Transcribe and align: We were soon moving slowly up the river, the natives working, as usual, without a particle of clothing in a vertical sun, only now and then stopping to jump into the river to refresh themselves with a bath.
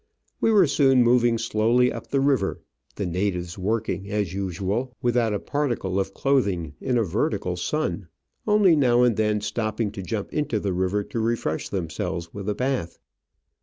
We 0.39 0.49
were 0.49 0.65
soon 0.65 1.03
moving 1.03 1.37
slowly 1.37 1.93
up 1.93 2.07
the 2.07 2.19
river, 2.21 2.59
the 2.95 3.05
natives 3.05 3.55
working, 3.59 4.09
as 4.09 4.33
usual, 4.33 4.95
without 4.99 5.31
a 5.31 5.37
particle 5.39 5.99
of 5.99 6.15
clothing 6.15 6.73
in 6.81 6.97
a 6.97 7.03
vertical 7.03 7.55
sun, 7.55 8.07
only 8.47 8.75
now 8.75 9.03
and 9.03 9.15
then 9.15 9.41
stopping 9.41 9.91
to 9.91 10.01
jump 10.01 10.33
into 10.33 10.59
the 10.59 10.73
river 10.73 11.03
to 11.03 11.19
refresh 11.19 11.69
themselves 11.69 12.33
with 12.33 12.49
a 12.49 12.55
bath. 12.55 12.97